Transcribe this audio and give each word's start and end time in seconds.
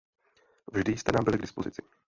Vždy 0.71 0.97
jste 0.97 1.11
nám 1.11 1.23
byl 1.23 1.37
k 1.37 1.41
dispozici. 1.41 1.81